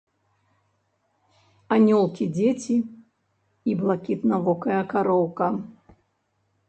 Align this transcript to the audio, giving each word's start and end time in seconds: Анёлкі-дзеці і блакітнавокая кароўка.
Анёлкі-дзеці 1.75 2.77
і 3.73 3.79
блакітнавокая 3.83 4.81
кароўка. 4.95 5.47